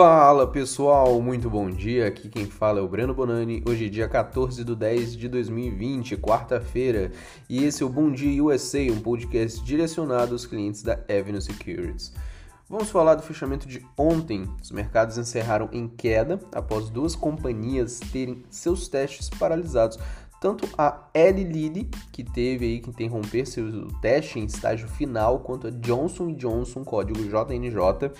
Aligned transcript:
Fala 0.00 0.46
pessoal, 0.46 1.20
muito 1.20 1.50
bom 1.50 1.68
dia. 1.68 2.06
Aqui 2.06 2.28
quem 2.28 2.46
fala 2.46 2.78
é 2.78 2.82
o 2.82 2.86
Breno 2.86 3.12
Bonani. 3.12 3.64
Hoje 3.68 3.86
é 3.86 3.88
dia 3.88 4.08
14 4.08 4.62
de 4.62 4.76
10 4.76 5.16
de 5.16 5.28
2020, 5.28 6.16
quarta-feira, 6.18 7.10
e 7.50 7.64
esse 7.64 7.82
é 7.82 7.86
o 7.86 7.88
Bom 7.88 8.12
Dia 8.12 8.44
USA, 8.44 8.78
um 8.92 9.00
podcast 9.00 9.60
direcionado 9.64 10.34
aos 10.34 10.46
clientes 10.46 10.84
da 10.84 11.00
Avenue 11.08 11.42
Securities. 11.42 12.12
Vamos 12.68 12.90
falar 12.90 13.16
do 13.16 13.24
fechamento 13.24 13.66
de 13.66 13.84
ontem. 13.96 14.48
Os 14.62 14.70
mercados 14.70 15.18
encerraram 15.18 15.68
em 15.72 15.88
queda 15.88 16.38
após 16.52 16.88
duas 16.88 17.16
companhias 17.16 17.98
terem 17.98 18.44
seus 18.48 18.86
testes 18.86 19.28
paralisados 19.28 19.98
tanto 20.40 20.68
a 20.76 21.08
Eli 21.12 21.44
Lilly, 21.44 21.90
que 22.12 22.22
teve 22.22 22.64
aí 22.64 22.80
que 22.80 22.90
interromper 22.90 23.46
seu 23.46 23.88
teste 24.00 24.38
em 24.38 24.44
estágio 24.44 24.88
final, 24.88 25.40
quanto 25.40 25.66
a 25.66 25.70
Johnson 25.70 26.32
Johnson, 26.34 26.84
código 26.84 27.18
JNJ, 27.18 28.10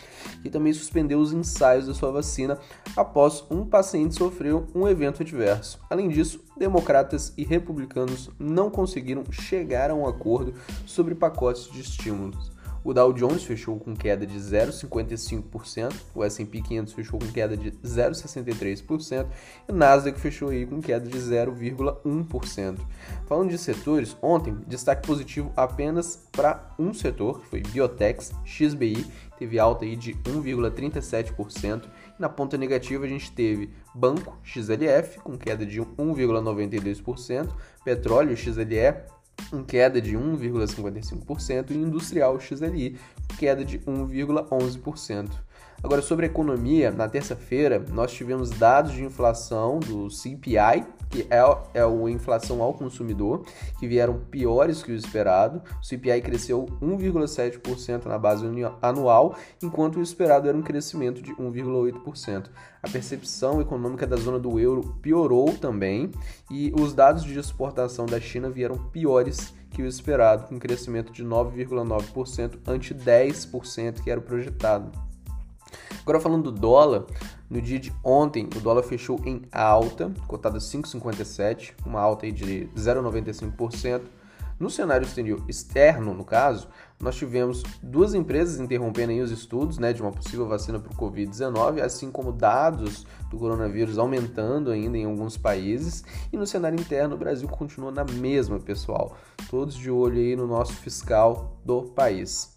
que 0.42 0.50
também 0.50 0.72
suspendeu 0.72 1.20
os 1.20 1.32
ensaios 1.32 1.86
da 1.86 1.94
sua 1.94 2.10
vacina 2.10 2.58
após 2.96 3.44
um 3.50 3.64
paciente 3.64 4.16
sofreu 4.16 4.66
um 4.74 4.88
evento 4.88 5.22
adverso. 5.22 5.78
Além 5.88 6.08
disso, 6.08 6.40
democratas 6.56 7.32
e 7.36 7.44
republicanos 7.44 8.30
não 8.38 8.70
conseguiram 8.70 9.24
chegar 9.30 9.90
a 9.90 9.94
um 9.94 10.06
acordo 10.06 10.54
sobre 10.84 11.14
pacotes 11.14 11.70
de 11.70 11.80
estímulos. 11.80 12.57
O 12.88 12.94
Dow 12.94 13.12
Jones 13.12 13.44
fechou 13.44 13.78
com 13.78 13.94
queda 13.94 14.26
de 14.26 14.38
0,55%, 14.38 15.92
o 16.14 16.24
S&P 16.24 16.62
500 16.62 16.94
fechou 16.94 17.20
com 17.20 17.26
queda 17.26 17.54
de 17.54 17.70
0,63% 17.70 19.26
e 19.68 19.72
o 19.72 19.74
Nasdaq 19.74 20.18
fechou 20.18 20.48
aí 20.48 20.64
com 20.64 20.80
queda 20.80 21.06
de 21.06 21.18
0,1%. 21.18 22.78
Falando 23.26 23.50
de 23.50 23.58
setores, 23.58 24.16
ontem 24.22 24.56
destaque 24.66 25.06
positivo 25.06 25.52
apenas 25.54 26.26
para 26.32 26.74
um 26.78 26.94
setor, 26.94 27.40
que 27.40 27.48
foi 27.48 27.60
Biotex, 27.60 28.32
XBI, 28.46 29.04
teve 29.38 29.58
alta 29.58 29.84
aí 29.84 29.94
de 29.94 30.14
1,37%. 30.14 31.82
E 32.18 32.22
na 32.22 32.30
ponta 32.30 32.56
negativa 32.56 33.04
a 33.04 33.08
gente 33.08 33.30
teve 33.32 33.68
Banco 33.94 34.38
XLF 34.42 35.20
com 35.20 35.36
queda 35.36 35.66
de 35.66 35.78
1,92%, 35.78 37.50
Petróleo 37.84 38.34
XLE 38.34 39.17
em 39.52 39.62
queda 39.62 40.00
de 40.00 40.16
1,55% 40.16 41.70
e 41.70 41.74
industrial 41.74 42.38
XLI, 42.40 42.98
queda 43.38 43.64
de 43.64 43.78
1,11%. 43.80 45.30
Agora, 45.80 46.02
sobre 46.02 46.26
a 46.26 46.28
economia, 46.28 46.90
na 46.90 47.08
terça-feira 47.08 47.84
nós 47.92 48.12
tivemos 48.12 48.50
dados 48.50 48.92
de 48.92 49.04
inflação 49.04 49.78
do 49.78 50.10
CPI, 50.10 50.84
que 51.08 51.26
é, 51.30 51.38
é 51.72 51.82
a 51.82 52.10
inflação 52.10 52.60
ao 52.60 52.74
consumidor, 52.74 53.44
que 53.78 53.86
vieram 53.86 54.18
piores 54.30 54.82
que 54.82 54.90
o 54.90 54.94
esperado. 54.94 55.62
O 55.80 55.84
CPI 55.84 56.20
cresceu 56.20 56.66
1,7% 56.82 58.06
na 58.06 58.18
base 58.18 58.44
anual, 58.82 59.36
enquanto 59.62 60.00
o 60.00 60.02
esperado 60.02 60.48
era 60.48 60.58
um 60.58 60.62
crescimento 60.62 61.22
de 61.22 61.32
1,8%. 61.34 62.46
A 62.82 62.88
percepção 62.88 63.60
econômica 63.60 64.06
da 64.06 64.16
zona 64.16 64.38
do 64.38 64.58
euro 64.58 64.96
piorou 65.00 65.56
também 65.58 66.10
e 66.50 66.72
os 66.76 66.92
dados 66.92 67.22
de 67.22 67.38
exportação 67.38 68.04
da 68.04 68.20
China 68.20 68.50
vieram 68.50 68.76
piores 68.90 69.54
que 69.70 69.82
o 69.82 69.86
esperado, 69.86 70.48
com 70.48 70.58
crescimento 70.58 71.12
de 71.12 71.24
9,9% 71.24 72.58
ante 72.66 72.92
10% 72.92 74.02
que 74.02 74.10
era 74.10 74.20
projetado. 74.20 75.07
Agora 76.02 76.20
falando 76.20 76.50
do 76.50 76.58
dólar, 76.58 77.04
no 77.50 77.60
dia 77.60 77.78
de 77.78 77.92
ontem 78.02 78.48
o 78.56 78.60
dólar 78.60 78.82
fechou 78.82 79.20
em 79.24 79.42
alta, 79.52 80.12
cotada 80.26 80.58
5,57, 80.58 81.74
uma 81.84 82.00
alta 82.00 82.30
de 82.30 82.68
0,95%. 82.76 84.02
No 84.58 84.68
cenário 84.68 85.06
externo, 85.46 86.12
no 86.12 86.24
caso, 86.24 86.68
nós 86.98 87.14
tivemos 87.14 87.62
duas 87.80 88.12
empresas 88.12 88.58
interrompendo 88.58 89.12
os 89.22 89.30
estudos 89.30 89.78
né, 89.78 89.92
de 89.92 90.02
uma 90.02 90.10
possível 90.10 90.48
vacina 90.48 90.80
para 90.80 90.92
o 90.92 90.96
Covid-19, 90.96 91.80
assim 91.80 92.10
como 92.10 92.32
dados 92.32 93.06
do 93.30 93.38
coronavírus 93.38 93.98
aumentando 93.98 94.72
ainda 94.72 94.98
em 94.98 95.04
alguns 95.04 95.36
países. 95.36 96.02
E 96.32 96.36
no 96.36 96.44
cenário 96.44 96.78
interno, 96.78 97.14
o 97.14 97.18
Brasil 97.18 97.48
continua 97.48 97.92
na 97.92 98.04
mesma, 98.04 98.58
pessoal. 98.58 99.16
Todos 99.48 99.76
de 99.76 99.92
olho 99.92 100.18
aí 100.18 100.34
no 100.34 100.48
nosso 100.48 100.72
fiscal 100.72 101.56
do 101.64 101.82
país. 101.82 102.56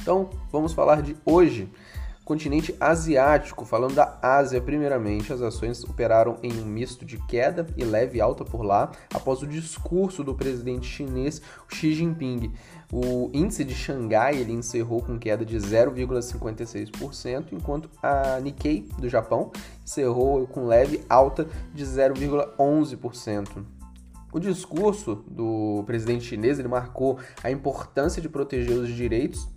Então, 0.00 0.30
vamos 0.52 0.72
falar 0.72 1.02
de 1.02 1.16
hoje 1.24 1.68
Continente 2.26 2.74
asiático, 2.80 3.64
falando 3.64 3.94
da 3.94 4.18
Ásia 4.20 4.60
primeiramente, 4.60 5.32
as 5.32 5.40
ações 5.40 5.84
operaram 5.84 6.36
em 6.42 6.60
um 6.60 6.64
misto 6.64 7.04
de 7.04 7.24
queda 7.24 7.64
e 7.76 7.84
leve 7.84 8.20
alta 8.20 8.44
por 8.44 8.62
lá 8.62 8.90
após 9.14 9.42
o 9.42 9.46
discurso 9.46 10.24
do 10.24 10.34
presidente 10.34 10.88
chinês 10.88 11.40
Xi 11.68 11.94
Jinping. 11.94 12.52
O 12.92 13.30
índice 13.32 13.62
de 13.62 13.76
Xangai 13.76 14.38
ele 14.38 14.52
encerrou 14.52 15.00
com 15.00 15.16
queda 15.16 15.44
de 15.44 15.56
0,56%, 15.56 17.52
enquanto 17.52 17.88
a 18.02 18.40
Nikkei 18.40 18.88
do 18.98 19.08
Japão 19.08 19.52
encerrou 19.84 20.48
com 20.48 20.66
leve 20.66 21.04
alta 21.08 21.46
de 21.72 21.84
0,11%. 21.84 23.64
O 24.32 24.40
discurso 24.40 25.24
do 25.28 25.84
presidente 25.86 26.24
chinês 26.24 26.58
ele 26.58 26.66
marcou 26.66 27.20
a 27.40 27.52
importância 27.52 28.20
de 28.20 28.28
proteger 28.28 28.76
os 28.76 28.88
direitos 28.88 29.48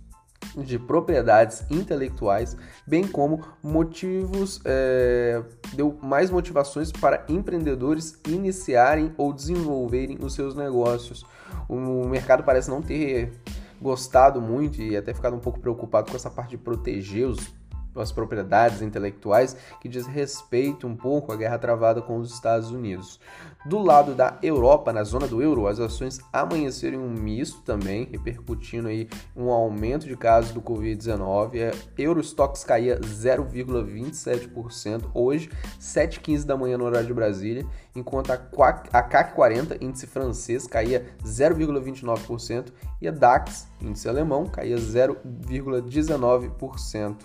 de 0.56 0.78
propriedades 0.78 1.64
intelectuais, 1.70 2.56
bem 2.86 3.06
como 3.06 3.40
motivos, 3.62 4.60
é, 4.64 5.42
deu 5.74 5.98
mais 6.02 6.30
motivações 6.30 6.90
para 6.90 7.24
empreendedores 7.28 8.18
iniciarem 8.26 9.12
ou 9.16 9.32
desenvolverem 9.32 10.18
os 10.20 10.34
seus 10.34 10.54
negócios. 10.54 11.24
O 11.68 12.08
mercado 12.08 12.42
parece 12.42 12.68
não 12.70 12.82
ter 12.82 13.32
gostado 13.80 14.40
muito 14.40 14.82
e 14.82 14.96
até 14.96 15.14
ficado 15.14 15.34
um 15.36 15.40
pouco 15.40 15.58
preocupado 15.60 16.10
com 16.10 16.16
essa 16.16 16.30
parte 16.30 16.50
de 16.50 16.58
proteger 16.58 17.26
os 17.26 17.59
as 17.94 18.12
propriedades 18.12 18.82
intelectuais 18.82 19.56
que 19.80 19.88
diz 19.88 20.06
respeito 20.06 20.86
um 20.86 20.96
pouco 20.96 21.32
à 21.32 21.36
guerra 21.36 21.58
travada 21.58 22.00
com 22.00 22.18
os 22.18 22.32
Estados 22.32 22.70
Unidos. 22.70 23.18
Do 23.66 23.78
lado 23.78 24.14
da 24.14 24.38
Europa, 24.42 24.90
na 24.90 25.04
zona 25.04 25.26
do 25.26 25.42
euro, 25.42 25.66
as 25.66 25.78
ações 25.78 26.18
amanheceram 26.32 27.00
um 27.00 27.10
misto 27.10 27.60
também, 27.60 28.08
repercutindo 28.10 28.88
aí 28.88 29.06
um 29.36 29.50
aumento 29.50 30.06
de 30.06 30.16
casos 30.16 30.52
do 30.52 30.62
Covid-19. 30.62 31.70
A 31.70 31.74
Eurostox 32.00 32.64
caía 32.64 32.98
0,27% 33.00 35.10
hoje, 35.12 35.50
7h15 35.78 36.46
da 36.46 36.56
manhã 36.56 36.78
no 36.78 36.84
horário 36.84 37.06
de 37.06 37.12
Brasília, 37.12 37.66
enquanto 37.94 38.30
a 38.30 38.38
CAC 38.38 39.34
40, 39.34 39.84
índice 39.84 40.06
francês, 40.06 40.66
caía 40.66 41.04
0,29% 41.22 42.72
e 43.00 43.08
a 43.08 43.10
DAX, 43.10 43.66
índice 43.80 44.06
alemão, 44.08 44.46
caía 44.46 44.76
0,19%. 44.76 47.16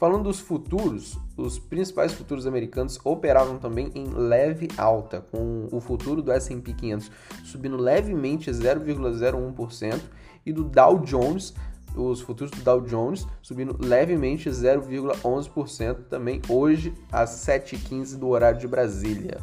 Falando 0.00 0.22
dos 0.22 0.40
futuros, 0.40 1.18
os 1.36 1.58
principais 1.58 2.14
futuros 2.14 2.46
americanos 2.46 2.98
operavam 3.04 3.58
também 3.58 3.92
em 3.94 4.06
leve 4.06 4.66
alta, 4.78 5.20
com 5.30 5.68
o 5.70 5.78
futuro 5.78 6.22
do 6.22 6.32
S&P 6.32 6.72
500 6.72 7.10
subindo 7.44 7.76
levemente 7.76 8.50
0,01% 8.50 10.00
e 10.46 10.54
do 10.54 10.64
Dow 10.64 11.00
Jones, 11.00 11.52
os 11.94 12.22
futuros 12.22 12.50
do 12.50 12.62
Dow 12.62 12.80
Jones 12.80 13.26
subindo 13.42 13.76
levemente 13.78 14.48
0,11% 14.48 16.04
também 16.08 16.40
hoje 16.48 16.94
às 17.12 17.32
7h15 17.46 18.16
do 18.16 18.28
horário 18.28 18.58
de 18.58 18.66
Brasília. 18.66 19.36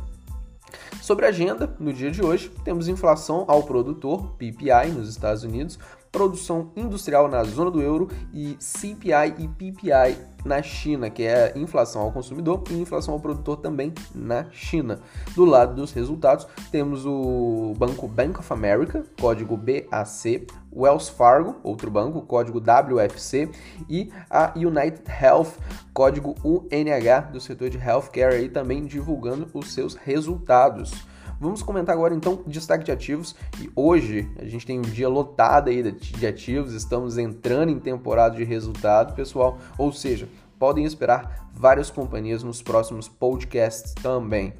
Sobre 1.04 1.28
a 1.28 1.30
agenda, 1.30 1.72
no 1.80 1.94
dia 1.94 2.10
de 2.10 2.24
hoje, 2.24 2.52
temos 2.66 2.88
inflação 2.88 3.46
ao 3.48 3.62
produtor, 3.62 4.34
PPI, 4.40 4.90
nos 4.92 5.08
Estados 5.08 5.44
Unidos, 5.44 5.78
produção 6.18 6.72
industrial 6.76 7.28
na 7.28 7.44
zona 7.44 7.70
do 7.70 7.80
euro 7.80 8.10
e 8.34 8.58
CPI 8.60 9.36
e 9.38 9.48
PPI 9.48 10.18
na 10.44 10.64
China, 10.64 11.12
que 11.12 11.22
é 11.22 11.54
inflação 11.56 12.02
ao 12.02 12.12
consumidor 12.12 12.64
e 12.72 12.74
inflação 12.74 13.14
ao 13.14 13.20
produtor 13.20 13.58
também 13.58 13.94
na 14.16 14.50
China. 14.50 15.00
Do 15.36 15.46
lado 15.46 15.76
dos 15.76 15.92
resultados, 15.92 16.48
temos 16.72 17.06
o 17.06 17.76
banco 17.78 18.08
Bank 18.08 18.40
of 18.40 18.52
America, 18.52 19.04
código 19.22 19.56
BAC, 19.56 20.48
Wells 20.76 21.08
Fargo, 21.08 21.58
outro 21.62 21.92
banco, 21.92 22.24
código 22.24 22.60
WFC, 22.60 23.52
e 23.88 24.12
a 24.28 24.54
United 24.56 25.04
Health, 25.22 25.54
código 25.94 26.34
UNH 26.44 27.32
do 27.32 27.40
setor 27.40 27.70
de 27.70 27.78
healthcare 27.78 28.34
aí 28.34 28.50
também 28.50 28.86
divulgando 28.88 29.48
os 29.54 29.72
seus 29.72 29.94
resultados. 29.94 31.06
Vamos 31.40 31.62
comentar 31.62 31.94
agora 31.94 32.16
então 32.16 32.42
destaque 32.48 32.84
de 32.84 32.92
ativos. 32.92 33.36
E 33.62 33.70
hoje 33.76 34.30
a 34.40 34.46
gente 34.46 34.66
tem 34.66 34.80
um 34.80 34.84
dia 34.84 35.08
lotado 35.08 35.70
aí 35.70 35.92
de 35.92 36.26
ativos, 36.26 36.74
estamos 36.74 37.18
entrando 37.18 37.72
em 37.72 37.80
temporada 37.80 38.36
de 38.36 38.44
resultado, 38.44 39.14
pessoal, 39.14 39.58
ou 39.78 39.92
seja, 39.92 40.28
podem 40.58 40.84
esperar 40.84 41.50
várias 41.54 41.92
companhias 41.92 42.42
nos 42.42 42.62
próximos 42.62 43.08
podcasts 43.08 43.94
também. 43.94 44.54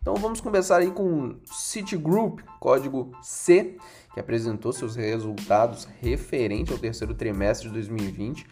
Então 0.00 0.14
vamos 0.16 0.40
começar 0.40 0.78
aí 0.78 0.90
com 0.90 1.36
Citigroup, 1.44 2.40
código 2.60 3.12
C, 3.22 3.76
que 4.12 4.20
apresentou 4.20 4.72
seus 4.72 4.96
resultados 4.96 5.88
referente 6.00 6.72
ao 6.72 6.78
terceiro 6.78 7.14
trimestre 7.14 7.68
de 7.68 7.74
2020 7.74 8.46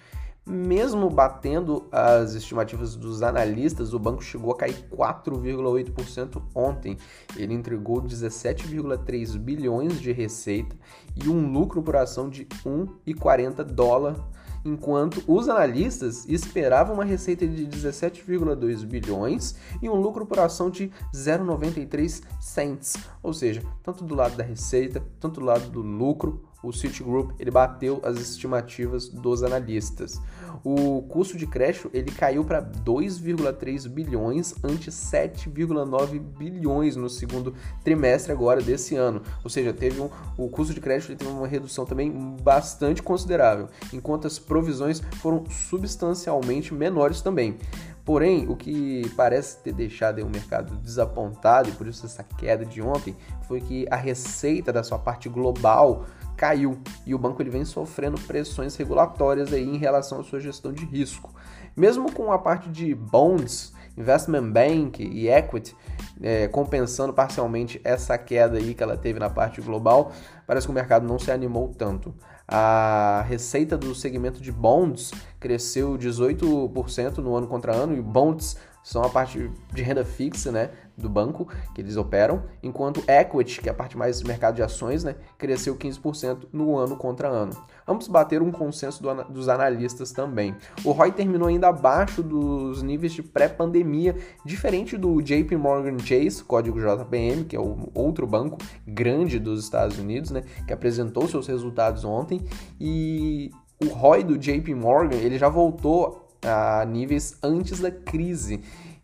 mesmo 0.46 1.08
batendo 1.08 1.86
as 1.90 2.34
estimativas 2.34 2.96
dos 2.96 3.22
analistas, 3.22 3.94
o 3.94 3.98
banco 3.98 4.22
chegou 4.22 4.52
a 4.52 4.56
cair 4.56 4.86
4,8% 4.90 6.42
ontem. 6.54 6.98
Ele 7.36 7.54
entregou 7.54 8.02
17,3 8.02 9.38
bilhões 9.38 10.00
de 10.00 10.12
receita 10.12 10.76
e 11.16 11.28
um 11.28 11.50
lucro 11.50 11.82
por 11.82 11.96
ação 11.96 12.28
de 12.28 12.44
1,40 12.64 13.64
dólar 13.64 14.16
enquanto 14.64 15.22
os 15.26 15.48
analistas 15.48 16.24
esperavam 16.26 16.94
uma 16.94 17.04
receita 17.04 17.46
de 17.46 17.66
17,2 17.66 18.84
bilhões 18.84 19.54
e 19.82 19.88
um 19.88 19.96
lucro 19.96 20.24
por 20.24 20.38
ação 20.38 20.70
de 20.70 20.90
0,93 21.14 22.22
cents. 22.40 22.96
Ou 23.22 23.34
seja, 23.34 23.62
tanto 23.82 24.04
do 24.04 24.14
lado 24.14 24.36
da 24.36 24.44
receita, 24.44 25.02
tanto 25.20 25.40
do 25.40 25.46
lado 25.46 25.68
do 25.68 25.82
lucro, 25.82 26.48
o 26.64 26.72
Citigroup 26.72 27.32
ele 27.38 27.50
bateu 27.50 28.00
as 28.02 28.18
estimativas 28.18 29.08
dos 29.08 29.42
analistas. 29.42 30.20
O 30.64 31.02
custo 31.02 31.36
de 31.36 31.46
crédito 31.46 31.90
ele 31.92 32.10
caiu 32.10 32.44
para 32.44 32.62
2,3 32.62 33.88
bilhões 33.88 34.54
ante 34.64 34.90
7,9 34.90 36.18
bilhões 36.18 36.96
no 36.96 37.10
segundo 37.10 37.54
trimestre 37.82 38.32
agora 38.32 38.62
desse 38.62 38.96
ano. 38.96 39.20
Ou 39.42 39.50
seja, 39.50 39.72
teve 39.72 40.00
um, 40.00 40.08
o 40.38 40.48
custo 40.48 40.72
de 40.72 40.80
crédito 40.80 41.14
teve 41.14 41.30
uma 41.30 41.46
redução 41.46 41.84
também 41.84 42.10
bastante 42.42 43.02
considerável, 43.02 43.68
enquanto 43.92 44.26
as 44.26 44.38
provisões 44.38 45.00
foram 45.20 45.44
substancialmente 45.50 46.72
menores 46.72 47.20
também. 47.20 47.58
Porém, 48.04 48.46
o 48.48 48.54
que 48.54 49.10
parece 49.16 49.58
ter 49.62 49.72
deixado 49.72 50.20
o 50.20 50.28
mercado 50.28 50.76
desapontado 50.76 51.70
e 51.70 51.72
por 51.72 51.86
isso 51.86 52.04
essa 52.04 52.22
queda 52.22 52.64
de 52.64 52.82
ontem 52.82 53.16
foi 53.48 53.62
que 53.62 53.86
a 53.90 53.96
receita 53.96 54.70
da 54.70 54.82
sua 54.82 54.98
parte 54.98 55.26
global 55.26 56.04
caiu 56.36 56.78
e 57.06 57.14
o 57.14 57.18
banco 57.18 57.40
ele 57.42 57.50
vem 57.50 57.64
sofrendo 57.64 58.20
pressões 58.20 58.76
regulatórias 58.76 59.52
aí 59.52 59.64
em 59.64 59.78
relação 59.78 60.20
à 60.20 60.24
sua 60.24 60.40
gestão 60.40 60.72
de 60.72 60.84
risco. 60.84 61.32
Mesmo 61.76 62.12
com 62.12 62.32
a 62.32 62.38
parte 62.38 62.68
de 62.68 62.94
bonds, 62.94 63.72
investment 63.96 64.50
bank 64.50 65.02
e 65.02 65.28
equity 65.28 65.76
é, 66.22 66.48
compensando 66.48 67.12
parcialmente 67.12 67.80
essa 67.84 68.16
queda 68.16 68.58
aí 68.58 68.74
que 68.74 68.82
ela 68.82 68.96
teve 68.96 69.18
na 69.18 69.30
parte 69.30 69.60
global, 69.60 70.12
parece 70.46 70.66
que 70.66 70.70
o 70.70 70.74
mercado 70.74 71.06
não 71.06 71.18
se 71.18 71.30
animou 71.30 71.74
tanto. 71.76 72.14
A 72.46 73.24
receita 73.26 73.76
do 73.76 73.94
segmento 73.94 74.40
de 74.40 74.52
bonds 74.52 75.12
cresceu 75.40 75.96
18% 75.96 77.18
no 77.18 77.34
ano 77.34 77.46
contra 77.46 77.74
ano 77.74 77.96
e 77.96 78.02
bonds 78.02 78.56
são 78.82 79.02
a 79.02 79.08
parte 79.08 79.50
de 79.72 79.82
renda 79.82 80.04
fixa, 80.04 80.52
né, 80.52 80.70
do 80.96 81.08
banco 81.08 81.48
que 81.74 81.80
eles 81.80 81.96
operam, 81.96 82.44
enquanto 82.62 83.02
equity, 83.08 83.60
que 83.60 83.68
é 83.68 83.72
a 83.72 83.74
parte 83.74 83.96
mais 83.96 84.22
mercado 84.22 84.56
de 84.56 84.62
ações, 84.62 85.04
né, 85.04 85.16
cresceu 85.36 85.76
15% 85.76 86.48
no 86.52 86.76
ano 86.76 86.96
contra 86.96 87.28
ano. 87.28 87.52
Ambos 87.86 88.08
bateram 88.08 88.46
um 88.46 88.52
consenso 88.52 89.02
do, 89.02 89.24
dos 89.24 89.48
analistas 89.48 90.12
também. 90.12 90.54
O 90.84 90.92
ROI 90.92 91.12
terminou 91.12 91.48
ainda 91.48 91.68
abaixo 91.68 92.22
dos 92.22 92.82
níveis 92.82 93.12
de 93.12 93.22
pré-pandemia, 93.22 94.16
diferente 94.44 94.96
do 94.96 95.20
JP 95.20 95.56
Morgan 95.56 95.98
Chase, 95.98 96.44
código 96.44 96.78
JPM, 96.78 97.44
que 97.44 97.56
é 97.56 97.60
o 97.60 97.90
outro 97.94 98.26
banco 98.26 98.58
grande 98.86 99.38
dos 99.38 99.62
Estados 99.64 99.98
Unidos, 99.98 100.30
né, 100.30 100.42
que 100.66 100.72
apresentou 100.72 101.26
seus 101.28 101.46
resultados 101.46 102.04
ontem 102.04 102.40
e 102.80 103.50
o 103.82 103.88
ROI 103.88 104.22
do 104.22 104.38
JP 104.38 104.74
Morgan 104.74 105.16
ele 105.16 105.38
já 105.38 105.48
voltou 105.48 106.28
a 106.44 106.84
níveis 106.84 107.38
antes 107.42 107.80
da 107.80 107.90
crise. 107.90 108.60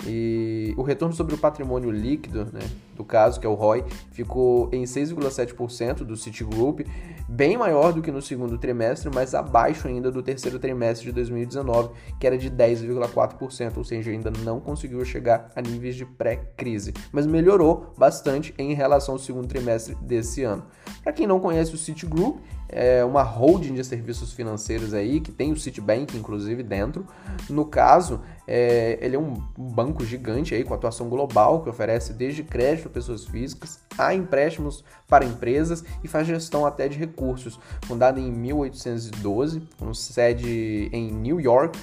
E 0.06 0.75
o 0.76 0.82
retorno 0.82 1.14
sobre 1.14 1.35
o 1.35 1.38
patrimônio 1.38 1.91
líquido, 1.91 2.47
né, 2.47 2.61
do 3.00 3.05
caso, 3.05 3.41
que 3.41 3.47
é 3.47 3.49
o 3.49 3.55
ROI, 3.55 3.82
ficou 4.12 4.69
em 4.70 4.85
6,7% 4.85 6.05
do 6.05 6.17
Citigroup, 6.17 6.81
bem 7.26 7.56
maior 7.56 7.93
do 7.93 8.02
que 8.02 8.11
no 8.11 8.20
segundo 8.20 8.58
trimestre, 8.58 9.11
mas 9.12 9.35
abaixo 9.35 9.88
ainda 9.88 10.11
do 10.11 10.23
terceiro 10.23 10.58
trimestre 10.58 11.06
de 11.06 11.12
2019, 11.12 11.91
que 12.19 12.26
era 12.26 12.37
de 12.37 12.50
10,4%, 12.50 13.79
ou 13.79 13.85
seja, 13.85 14.11
ainda 14.11 14.31
não 14.44 14.61
conseguiu 14.61 15.02
chegar 15.05 15.50
a 15.56 15.62
níveis 15.62 15.97
de 15.97 16.05
pré-crise, 16.05 16.93
mas 17.11 17.26
melhorou 17.26 17.94
bastante 17.97 18.55
em 18.58 18.75
relação 18.75 19.14
ao 19.14 19.19
segundo 19.19 19.49
trimestre 19.49 19.94
desse 20.02 20.43
ano. 20.43 20.64
Para 21.02 21.12
quem 21.12 21.26
não 21.26 21.41
conhece 21.41 21.75
o 21.75 21.79
Citigroup, 21.79 22.38
é 22.73 23.05
uma 23.05 23.23
holding 23.23 23.75
de 23.75 23.85
serviços 23.85 24.32
financeiros 24.32 24.94
aí, 24.94 25.20
que 25.20 25.32
tem 25.32 25.50
o 25.50 25.56
Citibank, 25.56 26.17
inclusive, 26.17 26.62
dentro. 26.62 27.05
No 27.49 27.64
caso, 27.64 28.20
é, 28.47 28.99
ele 29.00 29.17
é 29.17 29.19
um 29.19 29.35
banco 29.56 30.05
gigante 30.05 30.55
aí, 30.55 30.62
com 30.62 30.75
atuação 30.75 31.08
global, 31.08 31.62
que 31.62 31.69
oferece 31.69 32.12
desde 32.12 32.43
crédito 32.44 32.88
a 32.90 32.92
pessoas 32.92 33.25
físicas 33.25 33.81
a 33.96 34.14
empréstimos 34.14 34.84
para 35.08 35.25
empresas 35.25 35.84
e 36.02 36.08
faz 36.08 36.26
gestão 36.26 36.64
até 36.64 36.88
de 36.88 36.98
recursos. 36.98 37.58
Fundada 37.84 38.19
em 38.19 38.31
1812, 38.31 39.62
com 39.78 39.92
sede 39.94 40.88
em 40.92 41.12
New 41.12 41.40
York, 41.40 41.78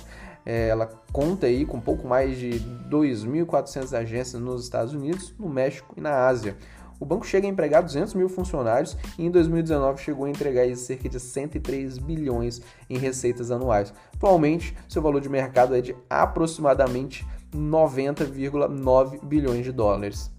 é, 0.45 0.69
ela 0.69 0.87
conta 1.11 1.45
aí 1.45 1.65
com 1.65 1.79
pouco 1.79 2.07
mais 2.07 2.37
de 2.37 2.59
2.400 2.89 3.93
agências 3.97 4.41
nos 4.41 4.63
Estados 4.63 4.93
Unidos, 4.93 5.33
no 5.37 5.49
México 5.49 5.93
e 5.97 6.01
na 6.01 6.25
Ásia. 6.25 6.55
O 6.99 7.05
banco 7.05 7.27
chega 7.27 7.45
a 7.45 7.49
empregar 7.49 7.83
200 7.83 8.15
mil 8.15 8.27
funcionários 8.27 8.97
e 9.19 9.25
em 9.25 9.29
2019 9.29 10.01
chegou 10.01 10.25
a 10.25 10.29
entregar 10.29 10.73
cerca 10.75 11.07
de 11.07 11.19
103 11.19 11.99
bilhões 11.99 12.61
em 12.89 12.97
receitas 12.97 13.51
anuais. 13.51 13.93
Atualmente, 14.15 14.75
seu 14.89 15.01
valor 15.01 15.21
de 15.21 15.29
mercado 15.29 15.75
é 15.75 15.81
de 15.81 15.95
aproximadamente 16.09 17.23
90,9 17.53 19.23
bilhões 19.23 19.63
de 19.63 19.71
dólares. 19.71 20.31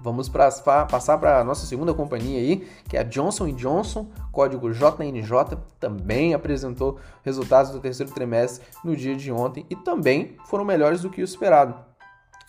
Vamos 0.00 0.28
pra, 0.28 0.50
passar 0.86 1.18
para 1.18 1.40
a 1.40 1.44
nossa 1.44 1.66
segunda 1.66 1.92
companhia 1.92 2.38
aí, 2.38 2.68
que 2.88 2.96
é 2.96 3.00
a 3.00 3.02
Johnson 3.02 3.52
Johnson, 3.52 4.06
código 4.30 4.72
JNJ, 4.72 5.58
também 5.80 6.34
apresentou 6.34 6.98
resultados 7.24 7.72
do 7.72 7.80
terceiro 7.80 8.12
trimestre 8.12 8.64
no 8.84 8.96
dia 8.96 9.16
de 9.16 9.32
ontem 9.32 9.66
e 9.68 9.74
também 9.74 10.36
foram 10.46 10.64
melhores 10.64 11.02
do 11.02 11.10
que 11.10 11.20
o 11.20 11.24
esperado. 11.24 11.87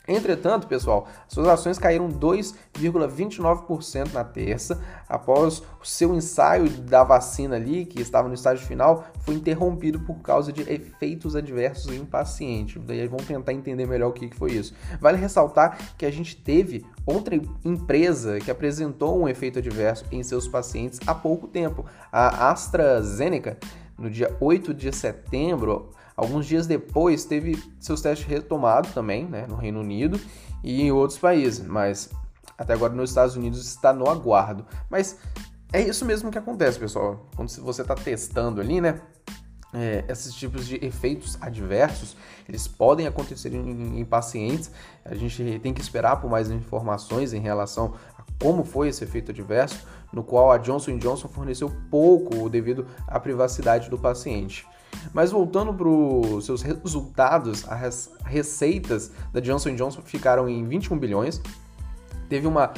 Entretanto, 0.09 0.65
pessoal, 0.65 1.07
suas 1.27 1.47
ações 1.47 1.77
caíram 1.77 2.09
2,29% 2.09 4.11
na 4.11 4.23
terça, 4.23 4.81
após 5.07 5.61
o 5.79 5.85
seu 5.85 6.15
ensaio 6.15 6.67
da 6.67 7.03
vacina 7.03 7.57
ali, 7.57 7.85
que 7.85 8.01
estava 8.01 8.27
no 8.27 8.33
estágio 8.33 8.65
final, 8.65 9.05
foi 9.19 9.35
interrompido 9.35 9.99
por 9.99 10.15
causa 10.15 10.51
de 10.51 10.63
efeitos 10.63 11.35
adversos 11.35 11.93
em 11.93 12.03
paciente. 12.03 12.79
Daí 12.79 13.07
vamos 13.07 13.27
tentar 13.27 13.53
entender 13.53 13.85
melhor 13.85 14.09
o 14.09 14.13
que 14.13 14.35
foi 14.35 14.53
isso. 14.53 14.73
Vale 14.99 15.19
ressaltar 15.19 15.77
que 15.95 16.07
a 16.07 16.11
gente 16.11 16.35
teve 16.35 16.83
outra 17.05 17.39
empresa 17.63 18.39
que 18.39 18.49
apresentou 18.49 19.21
um 19.21 19.29
efeito 19.29 19.59
adverso 19.59 20.05
em 20.11 20.23
seus 20.23 20.47
pacientes 20.47 20.99
há 21.05 21.13
pouco 21.13 21.47
tempo, 21.47 21.85
a 22.11 22.49
AstraZeneca. 22.49 23.59
No 23.95 24.09
dia 24.09 24.35
8 24.39 24.73
de 24.73 24.91
setembro, 24.91 25.91
Alguns 26.19 26.45
dias 26.45 26.67
depois, 26.67 27.23
teve 27.23 27.57
seus 27.79 28.01
testes 28.01 28.27
retomados 28.27 28.91
também, 28.91 29.25
né, 29.25 29.45
no 29.47 29.55
Reino 29.55 29.79
Unido 29.79 30.19
e 30.61 30.81
em 30.81 30.91
outros 30.91 31.17
países, 31.17 31.65
mas 31.65 32.09
até 32.57 32.73
agora 32.73 32.93
nos 32.93 33.11
Estados 33.11 33.37
Unidos 33.37 33.65
está 33.65 33.93
no 33.93 34.09
aguardo. 34.09 34.65
Mas 34.89 35.17
é 35.71 35.81
isso 35.81 36.03
mesmo 36.03 36.29
que 36.29 36.37
acontece, 36.37 36.77
pessoal. 36.77 37.25
Quando 37.37 37.49
você 37.61 37.83
está 37.83 37.95
testando 37.95 38.59
ali, 38.59 38.81
né? 38.81 38.99
É, 39.71 40.03
esses 40.09 40.33
tipos 40.33 40.65
de 40.67 40.83
efeitos 40.83 41.37
adversos 41.39 42.17
eles 42.47 42.67
podem 42.67 43.05
acontecer 43.07 43.53
em, 43.53 43.99
em, 43.99 44.03
pacientes. 44.03 44.71
A 45.05 45.15
gente 45.15 45.59
tem 45.59 45.73
que 45.73 45.79
esperar 45.79 46.19
por 46.19 46.29
mais 46.29 46.49
informações 46.51 47.31
em 47.31 47.39
relação 47.39 47.93
a 48.17 48.23
como 48.41 48.65
foi 48.65 48.89
esse 48.89 49.05
efeito 49.05 49.31
adverso, 49.31 49.85
no 50.11 50.23
qual 50.23 50.51
a 50.51 50.57
Johnson 50.57 50.97
Johnson 50.97 51.29
forneceu 51.29 51.71
pouco 51.89 52.49
devido 52.49 52.87
à 53.07 53.19
privacidade 53.19 53.89
do 53.89 53.97
paciente. 53.97 54.67
Mas 55.13 55.31
voltando 55.31 55.73
para 55.73 55.87
os 55.87 56.45
seus 56.45 56.61
resultados, 56.61 57.67
as 57.67 58.11
receitas 58.25 59.11
da 59.33 59.39
Johnson 59.39 59.75
Johnson 59.75 60.01
ficaram 60.01 60.47
em 60.47 60.65
21 60.65 60.97
bilhões, 60.97 61.41
teve 62.27 62.47
uma 62.47 62.73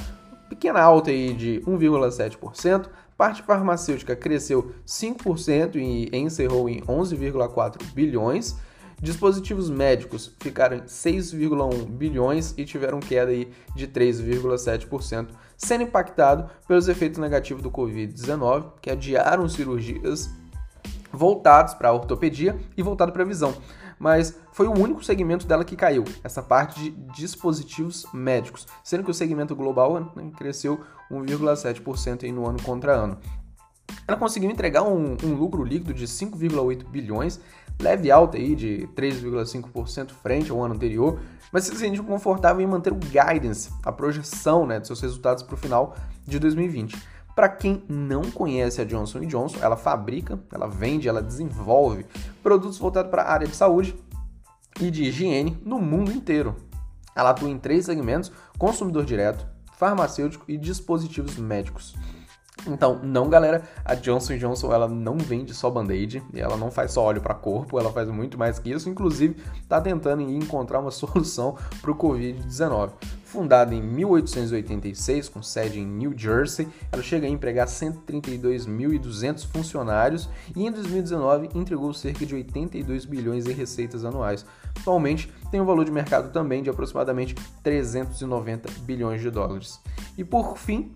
pequena 0.50 0.82
alta 0.82 1.12
aí 1.12 1.34
de 1.34 1.62
1,7%, 1.66 2.90
parte 3.18 3.42
farmacêutica 3.44 4.16
cresceu 4.16 4.74
5% 4.86 5.76
e 5.76 6.10
encerrou 6.18 6.68
em 6.68 6.82
11,4 6.82 7.82
bilhões, 7.94 8.56
dispositivos 9.02 9.70
médicos 9.70 10.36
ficaram 10.40 10.78
em 10.78 10.82
6,1 10.82 11.86
bilhões 11.86 12.54
e 12.58 12.66
tiveram 12.66 13.00
queda 13.00 13.32
aí 13.32 13.50
de 13.76 13.88
3,7%, 13.88 15.30
sendo 15.58 15.84
impactado 15.84 16.50
pelos 16.68 16.88
efeitos 16.88 17.20
negativos 17.20 17.64
do 17.64 17.72
Covid-19, 17.72 18.74
que 18.82 18.90
adiaram 18.90 19.48
cirurgias 19.48 20.30
voltados 21.12 21.74
para 21.74 21.90
a 21.90 21.94
ortopedia 21.94 22.58
e 22.76 22.82
voltado 22.82 23.12
para 23.12 23.24
a 23.24 23.26
visão. 23.26 23.54
Mas 24.00 24.36
foi 24.52 24.68
o 24.68 24.78
único 24.78 25.04
segmento 25.04 25.46
dela 25.46 25.64
que 25.64 25.76
caiu, 25.76 26.04
essa 26.24 26.42
parte 26.42 26.82
de 26.82 26.90
dispositivos 27.14 28.06
médicos, 28.14 28.68
sendo 28.84 29.04
que 29.04 29.12
o 29.12 29.14
segmento 29.14 29.56
global 29.56 30.12
né, 30.16 30.32
cresceu 30.38 30.80
1,7% 31.12 32.32
no 32.32 32.48
ano 32.48 32.62
contra 32.64 32.94
ano. 32.94 33.18
Ela 34.08 34.18
conseguiu 34.18 34.50
entregar 34.50 34.84
um, 34.84 35.16
um 35.24 35.36
lucro 35.36 35.64
líquido 35.64 35.94
de 35.94 36.08
5,8 36.08 36.86
bilhões, 36.86 37.40
leve 37.80 38.10
alta 38.10 38.38
aí 38.38 38.56
de 38.56 38.90
3,5% 38.96 40.12
frente 40.12 40.52
ao 40.52 40.64
ano 40.64 40.74
anterior, 40.74 41.20
mas 41.52 41.66
se 41.66 41.76
sente 41.76 42.02
confortável 42.02 42.62
em 42.62 42.68
manter 42.68 42.94
o 42.94 42.96
guidance, 42.96 43.70
a 43.84 43.92
projeção 43.92 44.66
né, 44.66 44.80
de 44.80 44.88
seus 44.88 45.02
resultados 45.02 45.44
para 45.44 45.54
o 45.54 45.58
final 45.58 45.96
de 46.26 46.40
2020. 46.40 46.98
Para 47.36 47.50
quem 47.50 47.84
não 47.88 48.24
conhece 48.24 48.82
a 48.82 48.86
Johnson 48.86 49.22
Johnson, 49.22 49.58
ela 49.62 49.78
fabrica, 49.78 50.40
ela 50.52 50.68
vende, 50.68 51.08
ela 51.08 51.22
desenvolve 51.22 52.06
produtos 52.44 52.78
voltados 52.78 53.10
para 53.10 53.24
a 53.24 53.32
área 53.32 53.48
de 53.48 53.56
saúde 53.56 53.96
e 54.80 54.92
de 54.92 55.04
higiene 55.04 55.58
no 55.66 55.80
mundo 55.80 56.12
inteiro. 56.12 56.56
Ela 57.16 57.32
atua 57.32 57.50
em 57.50 57.58
três 57.58 57.86
segmentos: 57.86 58.32
consumidor 58.58 59.06
direto, 59.06 59.48
farmacêutico 59.78 60.46
e 60.48 60.58
dispositivos 60.58 61.38
médicos. 61.38 61.96
Então, 62.68 63.00
não, 63.04 63.28
galera, 63.30 63.64
a 63.84 63.96
Johnson 63.96 64.38
Johnson 64.38 64.72
ela 64.72 64.88
não 64.88 65.18
vende 65.18 65.54
só 65.54 65.70
band-aid, 65.70 66.24
ela 66.34 66.56
não 66.56 66.70
faz 66.70 66.92
só 66.92 67.04
óleo 67.04 67.22
para 67.22 67.34
corpo, 67.34 67.80
ela 67.80 67.92
faz 67.92 68.08
muito 68.10 68.38
mais 68.38 68.60
que 68.60 68.72
isso, 68.72 68.90
inclusive 68.90 69.36
está 69.62 69.82
tentando 69.82 70.22
encontrar 70.22 70.80
uma 70.80 70.92
solução 70.92 71.58
para 71.82 71.92
o 71.92 71.96
Covid-19. 71.96 72.92
Fundada 73.24 73.74
em 73.74 73.82
1886, 73.82 75.30
com 75.30 75.42
sede 75.42 75.80
em 75.80 75.86
New 75.86 76.14
Jersey, 76.16 76.68
ela 76.92 77.02
chega 77.02 77.26
a 77.26 77.30
empregar 77.30 77.66
132.200 77.66 79.48
funcionários 79.48 80.30
e 80.54 80.68
em 80.68 80.72
2019 80.72 81.50
entregou 81.56 81.94
cerca 81.94 82.26
de 82.26 82.36
82 82.36 83.06
bilhões 83.06 83.48
em 83.48 83.54
receitas 83.54 84.04
anuais. 84.04 84.46
Atualmente 84.78 85.32
tem 85.50 85.62
um 85.62 85.66
valor 85.66 85.86
de 85.86 85.92
mercado 85.92 86.30
também 86.34 86.62
de 86.62 86.70
aproximadamente 86.70 87.34
390 87.64 88.70
bilhões 88.82 89.22
de 89.22 89.32
dólares. 89.32 89.80
E 90.18 90.26
por 90.26 90.58
fim, 90.58 90.94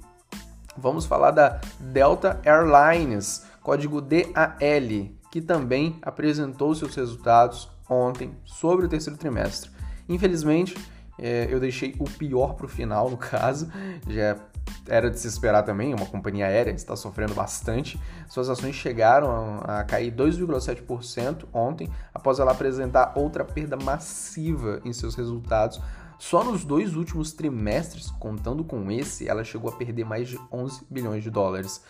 vamos 0.77 1.05
falar 1.05 1.31
da 1.31 1.59
Delta 1.79 2.39
Airlines, 2.43 3.45
código 3.61 4.01
DAL, 4.01 5.09
que 5.31 5.41
também 5.41 5.97
apresentou 6.01 6.73
seus 6.75 6.95
resultados 6.95 7.69
ontem 7.89 8.35
sobre 8.43 8.85
o 8.85 8.89
terceiro 8.89 9.17
trimestre. 9.17 9.69
Infelizmente, 10.07 10.75
é, 11.17 11.47
eu 11.49 11.59
deixei 11.59 11.95
o 11.99 12.05
pior 12.05 12.53
para 12.55 12.65
o 12.65 12.69
final, 12.69 13.09
no 13.09 13.17
caso. 13.17 13.69
Já 14.07 14.37
era 14.87 15.09
de 15.09 15.19
se 15.19 15.27
esperar 15.27 15.63
também, 15.63 15.93
uma 15.93 16.05
companhia 16.05 16.47
aérea 16.47 16.71
está 16.71 16.95
sofrendo 16.95 17.33
bastante. 17.33 17.99
Suas 18.27 18.49
ações 18.49 18.75
chegaram 18.75 19.61
a 19.63 19.83
cair 19.83 20.11
2,7% 20.11 21.45
ontem, 21.53 21.89
após 22.13 22.39
ela 22.39 22.51
apresentar 22.51 23.13
outra 23.15 23.43
perda 23.43 23.75
massiva 23.77 24.81
em 24.83 24.93
seus 24.93 25.15
resultados. 25.15 25.81
Só 26.17 26.43
nos 26.43 26.63
dois 26.63 26.95
últimos 26.95 27.33
trimestres, 27.33 28.09
contando 28.11 28.63
com 28.63 28.89
esse, 28.91 29.27
ela 29.27 29.43
chegou 29.43 29.69
a 29.69 29.75
perder 29.75 30.05
mais 30.05 30.27
de 30.27 30.39
11 30.51 30.85
bilhões 30.89 31.23
de 31.23 31.29
dólares. 31.29 31.83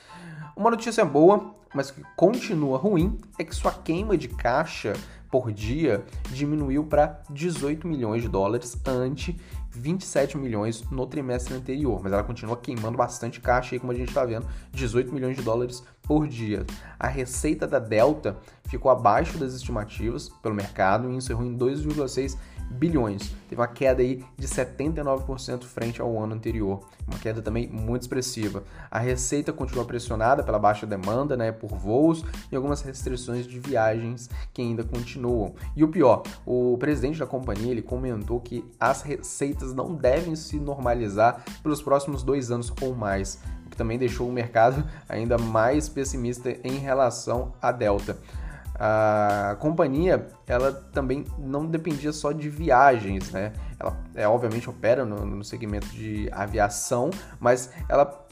Uma 0.55 0.72
notícia 0.72 1.03
boa, 1.03 1.55
mas 1.74 1.91
que 1.91 2.01
continua 2.15 2.77
ruim, 2.77 3.17
é 3.38 3.44
que 3.44 3.53
sua 3.53 3.72
queima 3.72 4.17
de 4.17 4.29
caixa 4.29 4.94
por 5.29 5.51
dia 5.51 6.05
diminuiu 6.32 6.86
para 6.86 7.22
18 7.29 7.86
milhões 7.88 8.22
de 8.22 8.29
dólares 8.29 8.77
ante 8.86 9.38
27 9.72 10.38
milhões 10.38 10.89
no 10.89 11.05
trimestre 11.05 11.53
anterior, 11.53 12.00
mas 12.01 12.13
ela 12.13 12.24
continua 12.24 12.55
queimando 12.55 12.98
bastante 12.98 13.41
caixa 13.41 13.77
como 13.77 13.91
a 13.91 13.96
gente 13.96 14.08
está 14.08 14.24
vendo, 14.24 14.48
18 14.72 15.13
milhões 15.13 15.36
de 15.36 15.44
dólares 15.44 15.84
por 16.01 16.27
dia. 16.27 16.65
A 16.98 17.08
receita 17.08 17.67
da 17.67 17.79
Delta 17.79 18.38
ficou 18.63 18.89
abaixo 18.89 19.38
das 19.38 19.53
estimativas 19.53 20.29
pelo 20.41 20.55
mercado 20.55 21.12
e 21.12 21.15
encerrou 21.15 21.46
em 21.46 21.58
2,6 21.58 22.38
bilhões. 22.69 23.34
Teve 23.50 23.62
uma 23.62 23.67
queda 23.67 24.01
aí 24.01 24.24
de 24.38 24.48
79% 24.48 25.63
frente 25.63 26.01
ao 26.01 26.22
ano 26.22 26.36
anterior, 26.36 26.88
uma 27.07 27.17
queda 27.17 27.41
também 27.41 27.67
muito 27.67 28.03
expressiva. 28.03 28.63
A 28.89 29.00
receita 29.00 29.53
continua 29.53 29.86
pressionada 29.86 30.43
pela 30.43 30.60
baixa 30.60 30.86
demanda, 30.86 31.38
né, 31.38 31.51
por 31.51 31.69
voos 31.69 32.24
e 32.51 32.55
algumas 32.55 32.81
restrições 32.81 33.48
de 33.48 33.60
viagens 33.60 34.29
que 34.53 34.62
ainda 34.62 34.84
continuam. 34.84 35.53
E 35.75 35.84
o 35.84 35.88
pior, 35.88 36.24
o 36.45 36.77
presidente 36.77 37.19
da 37.19 37.25
companhia 37.25 37.72
ele 37.72 37.81
comentou 37.81 38.39
que 38.39 38.65
as 38.79 39.01
receitas 39.01 39.74
não 39.74 39.95
devem 39.95 40.36
se 40.36 40.60
normalizar 40.60 41.43
pelos 41.62 41.81
próximos 41.81 42.24
dois 42.24 42.51
anos 42.51 42.74
ou 42.81 42.95
mais, 42.95 43.41
o 43.65 43.69
que 43.69 43.77
também 43.77 43.98
deixou 43.98 44.27
o 44.27 44.34
mercado 44.34 44.84
ainda 45.07 45.38
mais 45.38 45.88
pessimista 45.88 46.55
em 46.63 46.77
relação 46.77 47.53
à 47.62 47.72
Delta 47.72 48.17
a 48.77 49.55
companhia 49.60 50.27
ela 50.46 50.72
também 50.72 51.25
não 51.38 51.65
dependia 51.65 52.12
só 52.12 52.32
de 52.32 52.50
viagens, 52.50 53.32
né? 53.32 53.53
Ela 53.79 53.98
é, 54.13 54.27
obviamente 54.27 54.70
opera 54.70 55.05
no, 55.05 55.25
no 55.25 55.44
segmento 55.44 55.88
de 55.88 56.29
aviação, 56.32 57.10
mas 57.39 57.72
ela, 57.88 58.27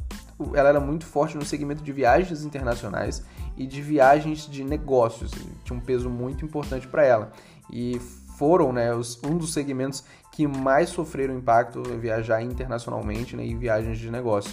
ela 0.53 0.69
era 0.69 0.79
muito 0.79 1.05
forte 1.05 1.37
no 1.37 1.45
segmento 1.45 1.83
de 1.83 1.91
viagens 1.91 2.43
internacionais 2.43 3.23
e 3.55 3.65
de 3.65 3.81
viagens 3.81 4.47
de 4.47 4.63
negócios. 4.63 5.31
Tinha 5.63 5.77
um 5.77 5.81
peso 5.81 6.09
muito 6.09 6.43
importante 6.43 6.87
para 6.87 7.05
ela. 7.05 7.31
E 7.71 7.99
foram 8.37 8.73
né, 8.73 8.93
os, 8.93 9.21
um 9.23 9.37
dos 9.37 9.53
segmentos 9.53 10.03
que 10.31 10.45
mais 10.47 10.89
sofreram 10.89 11.35
impacto 11.35 11.81
viajar 11.99 12.41
internacionalmente 12.41 13.35
né, 13.35 13.45
e 13.45 13.55
viagens 13.55 13.97
de 13.97 14.11
negócio. 14.11 14.51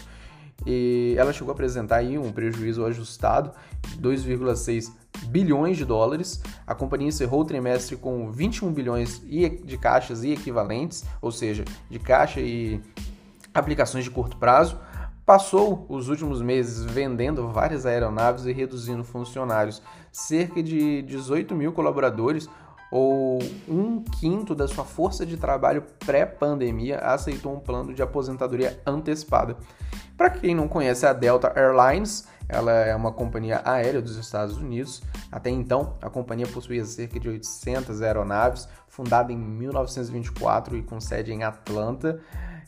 E 0.66 1.14
ela 1.16 1.32
chegou 1.32 1.50
a 1.50 1.54
apresentar 1.54 1.97
aí 1.97 2.18
um 2.18 2.30
prejuízo 2.30 2.85
ajustado 2.85 3.52
de 3.88 3.99
2,6 3.99 4.92
bilhões 5.26 5.76
de 5.76 5.85
dólares. 5.85 6.43
A 6.67 6.75
companhia 6.75 7.09
encerrou 7.09 7.40
o 7.40 7.45
trimestre 7.45 7.97
com 7.97 8.31
21 8.31 8.73
bilhões 8.73 9.21
de 9.21 9.79
caixas 9.79 10.25
e 10.25 10.33
equivalentes, 10.33 11.05
ou 11.21 11.31
seja, 11.31 11.64
de 11.88 11.99
caixa 11.99 12.40
e 12.40 12.81
aplicações 13.52 14.05
de 14.05 14.11
curto 14.11 14.37
prazo. 14.37 14.79
Passou 15.25 15.87
os 15.88 16.09
últimos 16.09 16.43
meses 16.43 16.85
vendendo 16.85 17.49
várias 17.49 17.87
aeronaves 17.87 18.47
e 18.47 18.52
reduzindo 18.52 19.05
funcionários. 19.05 19.81
Cerca 20.11 20.62
de 20.62 21.02
18 21.02 21.55
mil 21.55 21.73
colaboradores, 21.73 22.49
ou 22.90 23.38
um 23.69 24.02
quinto 24.02 24.52
da 24.55 24.67
sua 24.67 24.85
força 24.85 25.25
de 25.25 25.37
trabalho 25.37 25.85
pré-pandemia, 26.05 26.99
aceitou 26.99 27.55
um 27.55 27.61
plano 27.61 27.95
de 27.95 28.02
aposentadoria 28.02 28.81
antecipada. 28.85 29.57
Para 30.17 30.31
quem 30.31 30.55
não 30.55 30.67
conhece 30.67 31.07
a 31.07 31.12
Delta 31.12 31.52
Airlines, 31.55 32.26
ela 32.52 32.73
é 32.73 32.95
uma 32.95 33.12
companhia 33.12 33.62
aérea 33.64 34.02
dos 34.02 34.16
Estados 34.16 34.57
Unidos. 34.57 35.02
Até 35.30 35.50
então, 35.50 35.97
a 36.02 36.11
companhia 36.11 36.47
possuía 36.47 36.85
cerca 36.85 37.19
de 37.19 37.28
800 37.28 38.02
aeronaves, 38.02 38.69
fundada 38.88 39.33
em 39.33 39.37
1924 39.37 40.76
e 40.76 40.83
com 40.83 41.00
sede 41.00 41.33
em 41.33 41.42
Atlanta. 41.45 42.21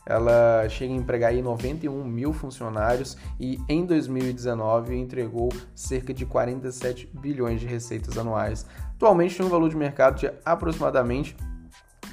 Ela 0.04 0.68
chega 0.68 0.92
a 0.92 0.96
empregar 0.96 1.30
aí 1.30 1.40
91 1.40 2.04
mil 2.04 2.32
funcionários 2.32 3.16
e 3.38 3.60
em 3.68 3.84
2019 3.84 4.96
entregou 4.96 5.48
cerca 5.74 6.12
de 6.12 6.26
47 6.26 7.08
bilhões 7.20 7.60
de 7.60 7.66
receitas 7.66 8.18
anuais. 8.18 8.66
Atualmente 8.94 9.36
tem 9.36 9.46
um 9.46 9.48
valor 9.48 9.68
de 9.68 9.76
mercado 9.76 10.18
de 10.18 10.30
aproximadamente 10.44 11.36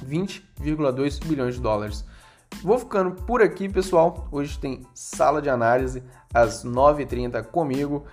20,2 0.04 1.24
bilhões 1.24 1.56
de 1.56 1.60
dólares. 1.60 2.04
Vou 2.62 2.78
ficando 2.78 3.12
por 3.22 3.40
aqui, 3.42 3.68
pessoal. 3.68 4.28
Hoje 4.30 4.58
tem 4.58 4.82
sala 4.94 5.40
de 5.40 5.48
análise 5.48 6.02
às 6.32 6.64
9h30 6.64 7.42
comigo. 7.44 8.04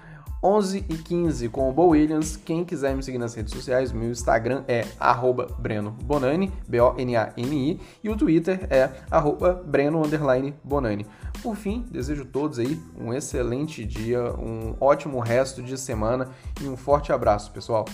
11 0.44 0.86
e 0.88 0.98
15 0.98 1.50
com 1.50 1.70
o 1.70 1.74
Bo 1.74 1.88
Williams. 1.88 2.38
Quem 2.38 2.64
quiser 2.64 2.96
me 2.96 3.02
seguir 3.02 3.18
nas 3.18 3.34
redes 3.34 3.54
sociais, 3.54 3.92
meu 3.92 4.12
Instagram 4.12 4.64
é 4.68 4.86
Breno 5.60 5.92
Bonani, 6.04 6.52
e 8.04 8.10
o 8.10 8.16
Twitter 8.16 8.68
é 8.70 8.90
Breno 9.66 10.02
Bonani. 10.64 11.06
Por 11.42 11.56
fim, 11.56 11.86
desejo 11.90 12.24
a 12.24 12.26
todos 12.26 12.60
aí 12.60 12.80
um 13.00 13.14
excelente 13.14 13.84
dia, 13.84 14.22
um 14.40 14.76
ótimo 14.80 15.20
resto 15.20 15.62
de 15.62 15.78
semana 15.78 16.30
e 16.62 16.68
um 16.68 16.78
forte 16.78 17.12
abraço, 17.12 17.52
pessoal. 17.52 17.86